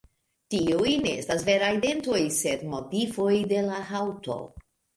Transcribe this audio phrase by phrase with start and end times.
[0.53, 4.43] Tiuj ne estas veraj dentoj, sed modifoj de la haŭto.